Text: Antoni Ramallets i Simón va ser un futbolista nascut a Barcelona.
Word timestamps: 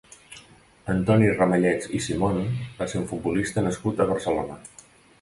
Antoni 0.93 1.27
Ramallets 1.35 1.91
i 1.99 2.03
Simón 2.07 2.41
va 2.81 2.91
ser 2.95 3.05
un 3.05 3.09
futbolista 3.15 3.69
nascut 3.71 4.07
a 4.07 4.13
Barcelona. 4.15 4.63